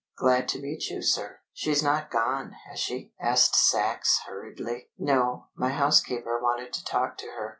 "Glad 0.17 0.47
to 0.47 0.59
meet 0.59 0.89
you, 0.89 1.03
sir." 1.03 1.41
"She's 1.53 1.83
not 1.83 2.09
gone, 2.09 2.55
has 2.67 2.79
she?" 2.79 3.13
asked 3.21 3.55
Sachs 3.55 4.21
hurriedly. 4.25 4.89
"No, 4.97 5.49
my 5.53 5.69
housekeeper 5.69 6.41
wanted 6.41 6.73
to 6.73 6.83
talk 6.83 7.19
to 7.19 7.27
her. 7.27 7.49